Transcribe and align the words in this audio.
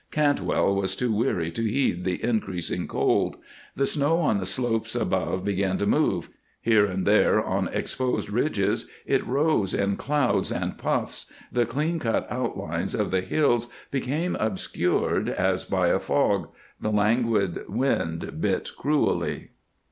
Cantwell 0.09 0.75
was 0.75 0.95
too 0.95 1.11
weary 1.13 1.51
to 1.51 1.61
heed 1.61 2.05
the 2.05 2.23
increasing 2.23 2.87
cold. 2.87 3.35
The 3.75 3.85
snow 3.85 4.17
on 4.17 4.39
the 4.39 4.47
slopes 4.47 4.95
above 4.95 5.43
began 5.45 5.77
to 5.77 5.85
move; 5.85 6.31
here 6.59 6.87
and 6.87 7.05
there, 7.05 7.39
on 7.39 7.67
exposed 7.67 8.31
ridges, 8.31 8.89
it 9.05 9.23
rose 9.27 9.75
in 9.75 9.97
clouds 9.97 10.51
and 10.51 10.75
puffs; 10.75 11.31
the 11.51 11.67
clean 11.67 11.99
cut 11.99 12.25
outlines 12.31 12.95
of 12.95 13.11
the 13.11 13.21
hills 13.21 13.67
became 13.91 14.35
obscured 14.37 15.29
as 15.29 15.65
by 15.65 15.89
a 15.89 15.99
fog; 15.99 16.47
the 16.79 16.91
languid 16.91 17.69
wind 17.69 18.41
bit 18.41 18.71
cruelly. 18.75 19.49